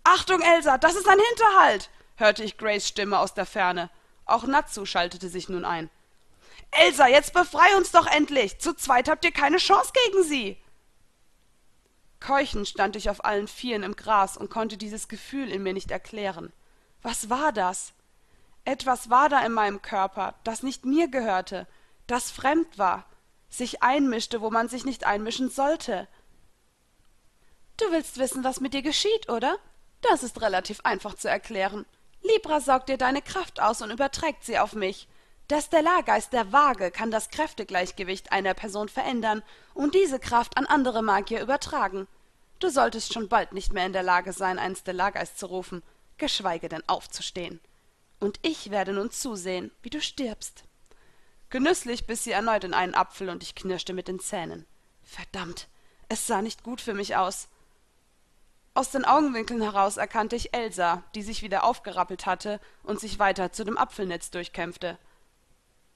Achtung, 0.09 0.41
Elsa, 0.41 0.77
das 0.77 0.95
ist 0.95 1.05
ein 1.05 1.19
Hinterhalt! 1.19 1.89
hörte 2.15 2.41
ich 2.41 2.57
Grace 2.57 2.87
Stimme 2.87 3.19
aus 3.19 3.33
der 3.33 3.45
Ferne. 3.45 3.89
Auch 4.23 4.45
Natsu 4.45 4.85
schaltete 4.85 5.27
sich 5.27 5.49
nun 5.49 5.65
ein. 5.65 5.89
Elsa, 6.71 7.07
jetzt 7.07 7.33
befrei 7.33 7.75
uns 7.75 7.91
doch 7.91 8.07
endlich! 8.07 8.57
Zu 8.57 8.73
zweit 8.73 9.09
habt 9.09 9.25
ihr 9.25 9.33
keine 9.33 9.57
Chance 9.57 9.91
gegen 10.05 10.23
sie! 10.23 10.63
Keuchend 12.21 12.69
stand 12.69 12.95
ich 12.95 13.09
auf 13.09 13.25
allen 13.25 13.49
Vieren 13.49 13.83
im 13.83 13.97
Gras 13.97 14.37
und 14.37 14.49
konnte 14.49 14.77
dieses 14.77 15.09
Gefühl 15.09 15.51
in 15.51 15.61
mir 15.61 15.73
nicht 15.73 15.91
erklären. 15.91 16.53
Was 17.01 17.29
war 17.29 17.51
das? 17.51 17.91
Etwas 18.63 19.09
war 19.09 19.27
da 19.27 19.45
in 19.45 19.51
meinem 19.51 19.81
Körper, 19.81 20.35
das 20.45 20.63
nicht 20.63 20.85
mir 20.85 21.09
gehörte, 21.09 21.67
das 22.07 22.31
fremd 22.31 22.77
war, 22.77 23.05
sich 23.49 23.83
einmischte, 23.83 24.39
wo 24.39 24.51
man 24.51 24.69
sich 24.69 24.85
nicht 24.85 25.05
einmischen 25.05 25.49
sollte. 25.49 26.07
Du 27.75 27.91
willst 27.91 28.17
wissen, 28.17 28.45
was 28.45 28.61
mit 28.61 28.73
dir 28.73 28.81
geschieht, 28.81 29.27
oder? 29.27 29.59
Das 30.01 30.23
ist 30.23 30.41
relativ 30.41 30.81
einfach 30.83 31.15
zu 31.15 31.29
erklären. 31.29 31.85
Libra 32.21 32.59
saugt 32.59 32.89
dir 32.89 32.97
deine 32.97 33.21
Kraft 33.21 33.61
aus 33.61 33.81
und 33.81 33.91
überträgt 33.91 34.43
sie 34.43 34.59
auf 34.59 34.73
mich. 34.73 35.07
Der 35.49 35.61
Stellargeist 35.61 36.33
der 36.33 36.51
Waage 36.51 36.91
kann 36.91 37.09
das 37.09 37.29
Kräftegleichgewicht 37.29 38.31
einer 38.31 38.53
Person 38.53 38.89
verändern 38.89 39.43
und 39.73 39.95
diese 39.95 40.19
Kraft 40.19 40.57
an 40.57 40.65
andere 40.65 41.01
Magier 41.01 41.41
übertragen. 41.41 42.07
Du 42.59 42.69
solltest 42.69 43.13
schon 43.13 43.29
bald 43.29 43.53
nicht 43.53 43.71
mehr 43.71 43.85
in 43.85 43.93
der 43.93 44.03
Lage 44.03 44.33
sein, 44.33 44.59
einen 44.59 44.75
Stellargeist 44.75 45.39
zu 45.39 45.45
rufen, 45.45 45.83
geschweige 46.17 46.69
denn 46.69 46.83
aufzustehen. 46.87 47.61
Und 48.19 48.39
ich 48.41 48.71
werde 48.71 48.93
nun 48.93 49.11
zusehen, 49.11 49.71
wie 49.83 49.89
du 49.89 50.01
stirbst. 50.01 50.63
Genüsslich 51.49 52.07
biss 52.07 52.23
sie 52.23 52.31
erneut 52.31 52.63
in 52.63 52.73
einen 52.73 52.95
Apfel 52.95 53.29
und 53.29 53.43
ich 53.43 53.55
knirschte 53.55 53.93
mit 53.93 54.07
den 54.07 54.19
Zähnen. 54.19 54.65
Verdammt, 55.03 55.67
es 56.09 56.27
sah 56.27 56.41
nicht 56.41 56.63
gut 56.63 56.81
für 56.81 56.93
mich 56.93 57.15
aus. 57.15 57.47
Aus 58.77 58.91
den 58.91 59.05
Augenwinkeln 59.05 59.59
heraus 59.59 59.97
erkannte 59.97 60.35
ich 60.35 60.53
Elsa, 60.53 61.01
die 61.15 61.23
sich 61.23 61.41
wieder 61.41 61.63
aufgerappelt 61.63 62.27
hatte 62.27 62.59
und 62.83 62.99
sich 62.99 63.17
weiter 63.17 63.51
zu 63.51 63.63
dem 63.63 63.75
Apfelnetz 63.75 64.29
durchkämpfte. 64.29 64.99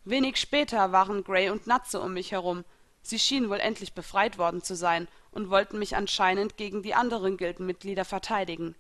Wenig 0.04 0.38
später 0.38 0.92
waren 0.92 1.24
Gray 1.24 1.52
und 1.52 1.68
Natze 1.68 2.02
um 2.02 2.16
mich 2.16 2.32
herum. 2.32 2.66
Sie 3.04 3.20
schienen 3.20 3.52
wohl 3.52 3.60
endlich 3.60 3.94
befreit 3.94 4.40
worden 4.40 4.64
zu 4.64 4.76
sein 4.76 5.08
und 5.30 5.52
wollten 5.52 5.78
mich 5.78 5.96
anscheinend 5.96 6.58
gegen 6.58 6.82
die 6.82 6.96
anderen 6.96 7.38
Gildenmitglieder 7.38 8.04
verteidigen. 8.04 8.74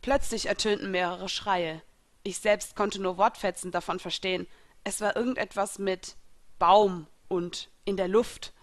Plötzlich 0.00 0.46
ertönten 0.46 0.90
mehrere 0.90 1.28
Schreie. 1.28 1.82
Ich 2.22 2.38
selbst 2.38 2.74
konnte 2.74 3.02
nur 3.02 3.18
Wortfetzen 3.18 3.70
davon 3.70 3.98
verstehen. 3.98 4.46
Es 4.82 5.02
war 5.02 5.14
irgendetwas 5.14 5.78
mit 5.78 6.16
Baum 6.58 7.06
und 7.28 7.68
in 7.84 7.98
der 7.98 8.08
Luft. 8.08 8.54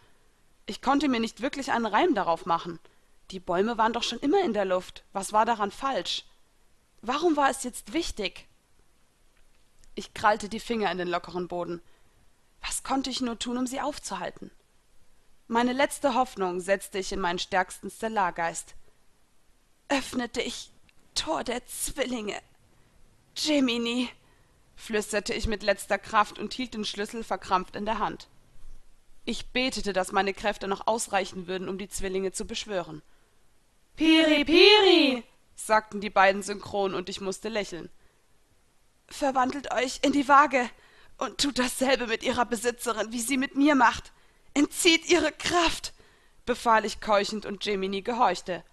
Ich 0.65 0.81
konnte 0.81 1.07
mir 1.07 1.19
nicht 1.19 1.43
wirklich 1.43 1.72
einen 1.72 1.86
Reim 1.86 2.15
darauf 2.15 2.48
machen. 2.48 2.79
Die 3.31 3.39
Bäume 3.39 3.77
waren 3.77 3.93
doch 3.93 4.03
schon 4.03 4.19
immer 4.19 4.43
in 4.43 4.53
der 4.53 4.65
Luft. 4.65 5.03
Was 5.12 5.34
war 5.34 5.46
daran 5.46 5.72
falsch? 5.72 6.24
Warum 7.01 7.36
war 7.36 7.50
es 7.50 7.63
jetzt 7.63 7.93
wichtig? 7.93 8.48
Ich 9.96 10.13
krallte 10.13 10.48
die 10.48 10.60
Finger 10.60 10.91
in 10.91 10.98
den 10.98 11.07
lockeren 11.07 11.48
Boden. 11.48 11.81
Was 12.62 12.84
konnte 12.84 13.10
ich 13.10 13.22
nur 13.22 13.38
tun, 13.38 13.57
um 13.57 13.67
sie 13.67 13.81
aufzuhalten? 13.81 14.51
Meine 15.48 15.74
letzte 15.74 16.13
Hoffnung 16.13 16.60
setzte 16.60 17.00
ich 17.00 17.12
in 17.12 17.19
meinen 17.19 17.39
stärksten 17.39 17.89
Stellargeist. 17.89 18.75
Öffne 19.89 20.27
dich, 20.27 20.72
Tor 21.15 21.43
der 21.43 21.65
Zwillinge. 21.65 22.39
Jiminy, 23.36 24.10
flüsterte 24.75 25.34
ich 25.34 25.48
mit 25.48 25.63
letzter 25.63 25.98
Kraft 25.98 26.39
und 26.39 26.53
hielt 26.53 26.74
den 26.74 26.86
Schlüssel 26.86 27.24
verkrampft 27.24 27.75
in 27.75 27.86
der 27.86 28.00
Hand. 28.00 28.27
Ich 29.25 29.48
betete, 29.48 29.91
dass 29.91 30.12
meine 30.12 30.34
Kräfte 30.34 30.67
noch 30.67 30.88
ausreichen 30.88 31.48
würden, 31.48 31.67
um 31.67 31.77
die 31.77 31.89
Zwillinge 31.89 32.31
zu 32.31 32.46
beschwören. 32.46 33.01
Piri, 33.98 34.46
Piri, 34.46 35.24
sagten 35.56 36.00
die 36.00 36.10
beiden 36.10 36.42
synchron, 36.42 36.94
und 36.94 37.10
ich 37.10 37.20
musste 37.20 37.50
lächeln 37.50 37.89
verwandelt 39.10 39.74
euch 39.74 40.00
in 40.01 40.12
die 40.12 40.27
Waage 40.27 40.70
und 41.18 41.39
tut 41.39 41.60
dasselbe 41.60 42.08
mit 42.08 42.24
ihrer 42.24 42.46
Besitzerin, 42.46 43.12
wie 43.12 43.22
sie 43.22 43.38
mit 43.38 43.56
mir 43.56 43.75
macht. 43.75 44.12
Entzieht 44.54 45.10
ihre 45.10 45.32
Kraft, 45.32 45.94
befahl 46.46 46.86
ich 46.86 47.01
keuchend, 47.01 47.46
und 47.46 47.62
Gemini 47.62 48.01
gehorchte. 48.01 48.63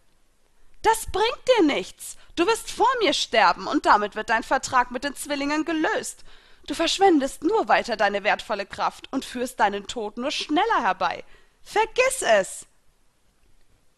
Das 0.82 1.06
bringt 1.06 1.48
dir 1.48 1.64
nichts. 1.64 2.16
Du 2.36 2.46
wirst 2.46 2.70
vor 2.70 2.88
mir 3.00 3.14
sterben, 3.14 3.66
und 3.66 3.86
damit 3.86 4.16
wird 4.16 4.30
dein 4.30 4.42
Vertrag 4.42 4.90
mit 4.90 5.04
den 5.04 5.16
Zwillingen 5.16 5.64
gelöst. 5.64 6.24
Du 6.66 6.74
verschwendest 6.74 7.42
nur 7.42 7.68
weiter 7.68 7.96
deine 7.96 8.24
wertvolle 8.24 8.66
Kraft 8.66 9.10
und 9.12 9.24
führst 9.24 9.60
deinen 9.60 9.86
Tod 9.86 10.16
nur 10.16 10.30
schneller 10.30 10.82
herbei. 10.82 11.24
Vergiss 11.62 12.22
es. 12.22 12.66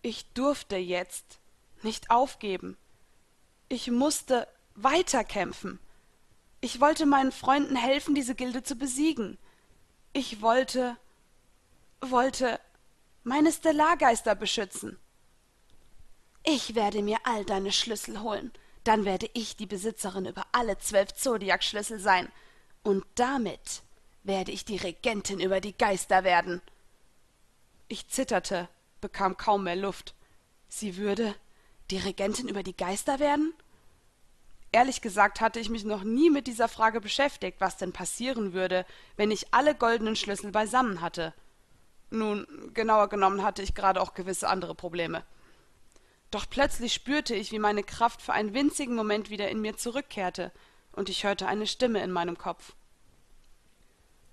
Ich 0.06 0.24
durfte 0.34 0.76
jetzt 0.76 1.40
nicht 1.82 2.12
aufgeben. 2.12 2.76
Ich 3.68 3.90
musste 3.90 4.46
weiterkämpfen. 4.76 5.80
Ich 6.60 6.80
wollte 6.80 7.06
meinen 7.06 7.32
Freunden 7.32 7.74
helfen, 7.74 8.14
diese 8.14 8.36
Gilde 8.36 8.62
zu 8.62 8.76
besiegen. 8.76 9.36
Ich 10.12 10.42
wollte, 10.42 10.96
wollte 12.00 12.60
meine 13.24 13.50
Stellargeister 13.50 14.36
beschützen. 14.36 14.96
Ich 16.44 16.76
werde 16.76 17.02
mir 17.02 17.18
all 17.24 17.44
deine 17.44 17.72
Schlüssel 17.72 18.20
holen. 18.20 18.52
Dann 18.84 19.04
werde 19.04 19.28
ich 19.34 19.56
die 19.56 19.66
Besitzerin 19.66 20.26
über 20.26 20.46
alle 20.52 20.78
zwölf 20.78 21.14
Zodiac-Schlüssel 21.14 21.98
sein. 21.98 22.30
Und 22.84 23.04
damit 23.16 23.82
werde 24.22 24.52
ich 24.52 24.64
die 24.64 24.76
Regentin 24.76 25.40
über 25.40 25.60
die 25.60 25.76
Geister 25.76 26.22
werden. 26.22 26.62
Ich 27.88 28.06
zitterte, 28.06 28.68
bekam 29.06 29.36
kaum 29.36 29.62
mehr 29.62 29.76
Luft. 29.76 30.14
Sie 30.68 30.96
würde 30.96 31.36
die 31.92 31.98
Regentin 31.98 32.48
über 32.48 32.64
die 32.64 32.76
Geister 32.76 33.20
werden? 33.20 33.54
Ehrlich 34.72 35.00
gesagt 35.00 35.40
hatte 35.40 35.60
ich 35.60 35.70
mich 35.70 35.84
noch 35.84 36.02
nie 36.02 36.28
mit 36.28 36.48
dieser 36.48 36.66
Frage 36.66 37.00
beschäftigt, 37.00 37.60
was 37.60 37.76
denn 37.76 37.92
passieren 37.92 38.52
würde, 38.52 38.84
wenn 39.14 39.30
ich 39.30 39.54
alle 39.54 39.76
goldenen 39.76 40.16
Schlüssel 40.16 40.50
beisammen 40.50 41.00
hatte. 41.02 41.34
Nun, 42.10 42.48
genauer 42.74 43.08
genommen 43.08 43.44
hatte 43.44 43.62
ich 43.62 43.76
gerade 43.76 44.00
auch 44.02 44.12
gewisse 44.12 44.48
andere 44.48 44.74
Probleme. 44.74 45.22
Doch 46.32 46.50
plötzlich 46.50 46.92
spürte 46.92 47.36
ich, 47.36 47.52
wie 47.52 47.60
meine 47.60 47.84
Kraft 47.84 48.20
für 48.22 48.32
einen 48.32 48.54
winzigen 48.54 48.96
Moment 48.96 49.30
wieder 49.30 49.48
in 49.48 49.60
mir 49.60 49.76
zurückkehrte, 49.76 50.50
und 50.90 51.08
ich 51.08 51.22
hörte 51.22 51.46
eine 51.46 51.68
Stimme 51.68 52.02
in 52.02 52.10
meinem 52.10 52.36
Kopf. 52.36 52.74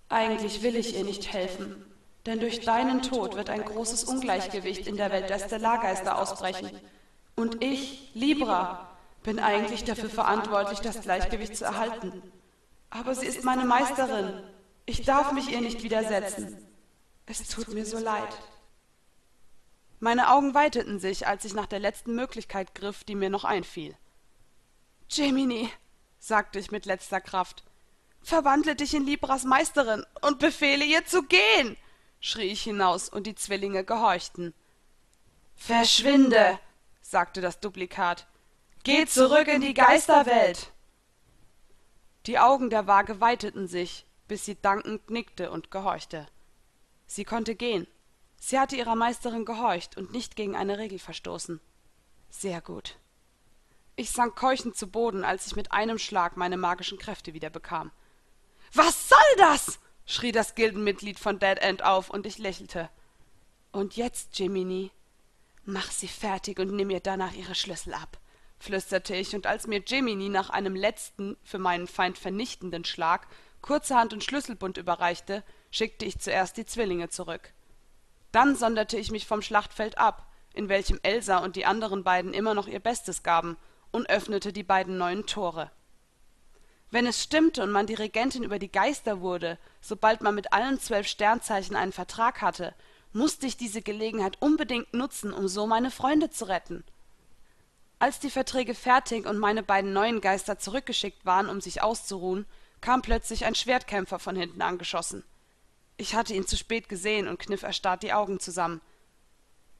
Eigentlich 0.09 0.63
will 0.63 0.75
ich 0.75 0.95
ihr 0.95 1.03
nicht 1.03 1.31
helfen, 1.31 1.92
denn 2.25 2.39
durch 2.39 2.61
deinen 2.61 3.01
Tod 3.01 3.35
wird 3.35 3.49
ein 3.49 3.65
großes 3.65 4.05
Ungleichgewicht 4.05 4.87
in 4.87 4.97
der 4.97 5.11
Welt 5.11 5.29
der 5.29 5.39
Stellargeister 5.39 6.17
ausbrechen. 6.17 6.71
Und 7.35 7.63
ich, 7.63 8.11
Libra, 8.13 8.89
bin 9.23 9.39
eigentlich 9.39 9.83
dafür 9.83 10.09
verantwortlich, 10.09 10.79
das 10.79 11.01
Gleichgewicht 11.01 11.57
zu 11.57 11.65
erhalten. 11.65 12.21
Aber 12.89 13.15
sie 13.15 13.25
ist 13.25 13.43
meine 13.43 13.65
Meisterin. 13.65 14.43
Ich 14.85 15.03
darf 15.03 15.31
mich 15.31 15.49
ihr 15.49 15.61
nicht 15.61 15.83
widersetzen. 15.83 16.57
Es 17.25 17.47
tut 17.47 17.69
mir 17.69 17.85
so 17.85 17.97
leid. 17.97 18.29
Meine 19.99 20.29
Augen 20.31 20.53
weiteten 20.53 20.99
sich, 20.99 21.27
als 21.27 21.45
ich 21.45 21.53
nach 21.53 21.65
der 21.65 21.79
letzten 21.79 22.13
Möglichkeit 22.13 22.75
griff, 22.75 23.03
die 23.05 23.15
mir 23.15 23.29
noch 23.29 23.45
einfiel. 23.45 23.95
Gemini, 25.07 25.69
sagte 26.19 26.59
ich 26.59 26.71
mit 26.71 26.85
letzter 26.85 27.21
Kraft, 27.21 27.63
verwandle 28.21 28.75
dich 28.75 28.93
in 28.93 29.05
Libras 29.05 29.45
Meisterin 29.45 30.05
und 30.21 30.39
befehle 30.39 30.83
ihr 30.83 31.05
zu 31.05 31.23
gehen, 31.23 31.77
schrie 32.23 32.47
ich 32.47 32.63
hinaus, 32.63 33.09
und 33.09 33.27
die 33.27 33.35
Zwillinge 33.35 33.83
gehorchten. 33.83 34.53
Verschwinde, 35.55 36.57
sagte 37.01 37.41
das 37.41 37.59
Duplikat. 37.59 38.25
Geh 38.83 39.05
zurück 39.05 39.47
in 39.47 39.61
die 39.61 39.73
Geisterwelt. 39.73 40.71
Die 42.25 42.39
Augen 42.39 42.69
der 42.69 42.87
Waage 42.87 43.19
weiteten 43.19 43.67
sich, 43.67 44.05
bis 44.29 44.45
sie 44.45 44.55
dankend 44.55 45.09
nickte 45.09 45.51
und 45.51 45.69
gehorchte. 45.69 46.25
Sie 47.05 47.25
konnte 47.25 47.55
gehen. 47.55 47.87
Sie 48.39 48.57
hatte 48.57 48.77
ihrer 48.77 48.95
Meisterin 48.95 49.43
gehorcht 49.43 49.97
und 49.97 50.13
nicht 50.13 50.37
gegen 50.37 50.55
eine 50.55 50.77
Regel 50.77 50.99
verstoßen. 50.99 51.59
Sehr 52.29 52.61
gut. 52.61 52.97
Ich 53.97 54.11
sank 54.11 54.35
keuchend 54.37 54.77
zu 54.77 54.87
Boden, 54.87 55.25
als 55.25 55.45
ich 55.47 55.57
mit 55.57 55.73
einem 55.73 55.99
Schlag 55.99 56.37
meine 56.37 56.57
magischen 56.57 56.97
Kräfte 56.97 57.33
wieder 57.33 57.49
bekam. 57.49 57.91
Was 58.73 59.09
soll 59.09 59.37
das? 59.37 59.79
Schrie 60.05 60.31
das 60.31 60.55
Gildenmitglied 60.55 61.19
von 61.19 61.39
Dead 61.39 61.57
End 61.59 61.83
auf, 61.83 62.09
und 62.09 62.25
ich 62.25 62.37
lächelte. 62.37 62.89
Und 63.71 63.95
jetzt, 63.95 64.37
Jiminy, 64.37 64.91
mach 65.65 65.91
sie 65.91 66.07
fertig 66.07 66.59
und 66.59 66.71
nimm 66.71 66.89
ihr 66.89 66.99
danach 66.99 67.33
ihre 67.33 67.55
Schlüssel 67.55 67.93
ab, 67.93 68.19
flüsterte 68.59 69.15
ich, 69.15 69.35
und 69.35 69.47
als 69.47 69.67
mir 69.67 69.81
Jiminy 69.85 70.29
nach 70.29 70.49
einem 70.49 70.75
letzten, 70.75 71.37
für 71.43 71.59
meinen 71.59 71.87
Feind 71.87 72.17
vernichtenden 72.17 72.85
Schlag 72.85 73.27
kurzerhand 73.61 74.13
und 74.13 74.23
Schlüsselbund 74.23 74.77
überreichte, 74.77 75.43
schickte 75.71 76.05
ich 76.05 76.19
zuerst 76.19 76.57
die 76.57 76.65
Zwillinge 76.65 77.09
zurück. 77.09 77.53
Dann 78.31 78.55
sonderte 78.55 78.97
ich 78.97 79.09
mich 79.09 79.25
vom 79.25 79.41
Schlachtfeld 79.41 79.97
ab, 79.97 80.31
in 80.53 80.69
welchem 80.69 80.99
Elsa 81.01 81.37
und 81.37 81.55
die 81.55 81.65
anderen 81.65 82.03
beiden 82.03 82.33
immer 82.33 82.53
noch 82.53 82.67
ihr 82.67 82.79
Bestes 82.79 83.23
gaben, 83.23 83.57
und 83.91 84.09
öffnete 84.09 84.51
die 84.51 84.63
beiden 84.63 84.97
neuen 84.97 85.25
Tore. 85.27 85.71
Wenn 86.93 87.07
es 87.07 87.23
stimmte 87.23 87.63
und 87.63 87.71
man 87.71 87.87
die 87.87 87.95
Regentin 87.95 88.43
über 88.43 88.59
die 88.59 88.71
Geister 88.71 89.19
wurde, 89.19 89.57
sobald 89.81 90.21
man 90.21 90.35
mit 90.35 90.53
allen 90.53 90.79
zwölf 90.79 91.07
Sternzeichen 91.07 91.75
einen 91.75 91.91
Vertrag 91.91 92.43
hatte, 92.43 92.75
musste 93.13 93.47
ich 93.47 93.57
diese 93.57 93.81
Gelegenheit 93.81 94.39
unbedingt 94.39 94.93
nutzen, 94.93 95.33
um 95.33 95.47
so 95.47 95.65
meine 95.65 95.89
Freunde 95.89 96.29
zu 96.29 96.45
retten. 96.45 96.83
Als 97.97 98.19
die 98.19 98.29
Verträge 98.29 98.75
fertig 98.75 99.25
und 99.25 99.39
meine 99.39 99.63
beiden 99.63 99.91
neuen 99.91 100.21
Geister 100.21 100.59
zurückgeschickt 100.59 101.25
waren, 101.25 101.49
um 101.49 101.61
sich 101.61 101.81
auszuruhen, 101.81 102.45
kam 102.79 103.01
plötzlich 103.01 103.45
ein 103.45 103.55
Schwertkämpfer 103.55 104.19
von 104.19 104.35
hinten 104.35 104.61
angeschossen. 104.61 105.23
Ich 105.97 106.13
hatte 106.13 106.35
ihn 106.35 106.45
zu 106.45 106.57
spät 106.57 106.89
gesehen 106.89 107.27
und 107.27 107.39
kniff 107.39 107.63
erstarrt 107.63 108.03
die 108.03 108.13
Augen 108.13 108.39
zusammen. 108.39 108.81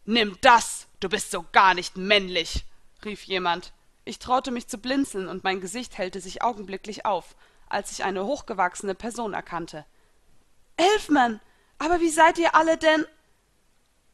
Nimm 0.05 0.36
das! 0.41 0.87
Du 1.00 1.09
bist 1.09 1.29
so 1.29 1.46
gar 1.51 1.75
nicht 1.75 1.96
männlich! 1.96 2.66
rief 3.05 3.22
jemand. 3.25 3.72
Ich 4.05 4.20
traute 4.20 4.51
mich 4.51 4.68
zu 4.68 4.77
blinzeln, 4.77 5.27
und 5.27 5.44
mein 5.44 5.61
Gesicht 5.61 5.98
hellte 5.98 6.20
sich 6.20 6.42
augenblicklich 6.42 7.05
auf, 7.05 7.35
als 7.70 7.92
ich 7.92 8.03
eine 8.03 8.25
hochgewachsene 8.25 8.96
Person 8.96 9.33
erkannte. 9.33 9.85
Elfman! 10.77 11.39
Aber 11.77 12.00
wie 12.00 12.09
seid 12.09 12.37
ihr 12.37 12.55
alle 12.55 12.77
denn? 12.77 13.05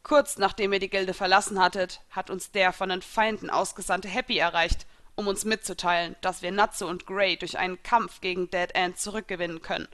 Kurz 0.03 0.37
nachdem 0.37 0.73
ihr 0.73 0.79
die 0.79 0.89
Gilde 0.89 1.13
verlassen 1.13 1.59
hattet, 1.61 2.01
hat 2.09 2.29
uns 2.29 2.51
der 2.51 2.73
von 2.73 2.89
den 2.89 3.01
Feinden 3.01 3.49
ausgesandte 3.49 4.07
Happy 4.07 4.37
erreicht, 4.37 4.87
um 5.15 5.27
uns 5.27 5.43
mitzuteilen, 5.43 6.15
dass 6.21 6.41
wir 6.41 6.51
Natsu 6.51 6.87
und 6.87 7.05
Grey 7.05 7.37
durch 7.37 7.57
einen 7.57 7.83
Kampf 7.83 8.21
gegen 8.21 8.49
Dead 8.49 8.73
End 8.73 8.97
zurückgewinnen 8.97 9.61
können. 9.61 9.87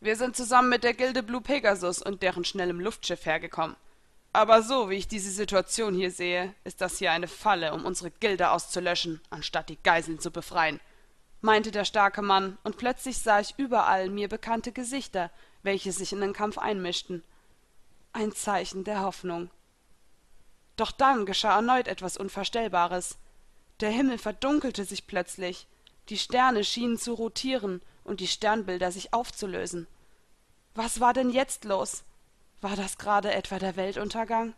Wir 0.00 0.14
sind 0.14 0.36
zusammen 0.36 0.68
mit 0.68 0.84
der 0.84 0.94
Gilde 0.94 1.24
Blue 1.24 1.40
Pegasus 1.40 2.00
und 2.00 2.22
deren 2.22 2.44
schnellem 2.44 2.78
Luftschiff 2.78 3.26
hergekommen. 3.26 3.76
Aber 4.32 4.62
so, 4.62 4.90
wie 4.90 4.96
ich 4.96 5.08
diese 5.08 5.30
Situation 5.30 5.94
hier 5.94 6.10
sehe, 6.10 6.54
ist 6.64 6.80
das 6.80 6.98
hier 6.98 7.12
eine 7.12 7.28
Falle, 7.28 7.72
um 7.72 7.84
unsere 7.84 8.10
Gilde 8.10 8.50
auszulöschen, 8.50 9.20
anstatt 9.30 9.68
die 9.68 9.82
Geiseln 9.82 10.20
zu 10.20 10.30
befreien, 10.30 10.80
meinte 11.40 11.70
der 11.70 11.84
starke 11.84 12.22
Mann, 12.22 12.58
und 12.62 12.76
plötzlich 12.76 13.18
sah 13.18 13.40
ich 13.40 13.54
überall 13.56 14.10
mir 14.10 14.28
bekannte 14.28 14.72
Gesichter, 14.72 15.30
welche 15.62 15.92
sich 15.92 16.12
in 16.12 16.20
den 16.20 16.32
Kampf 16.32 16.58
einmischten. 16.58 17.24
Ein 18.12 18.32
Zeichen 18.32 18.84
der 18.84 19.00
Hoffnung. 19.00 19.50
Doch 20.76 20.92
dann 20.92 21.26
geschah 21.26 21.56
erneut 21.56 21.88
etwas 21.88 22.16
Unvorstellbares. 22.16 23.18
Der 23.80 23.90
Himmel 23.90 24.18
verdunkelte 24.18 24.84
sich 24.84 25.06
plötzlich, 25.06 25.66
die 26.08 26.18
Sterne 26.18 26.64
schienen 26.64 26.98
zu 26.98 27.14
rotieren 27.14 27.82
und 28.04 28.20
die 28.20 28.28
Sternbilder 28.28 28.92
sich 28.92 29.12
aufzulösen. 29.12 29.86
Was 30.74 31.00
war 31.00 31.12
denn 31.12 31.30
jetzt 31.30 31.64
los? 31.64 32.04
War 32.60 32.74
das 32.74 32.98
gerade 32.98 33.32
etwa 33.32 33.58
der 33.58 33.76
Weltuntergang? 33.76 34.54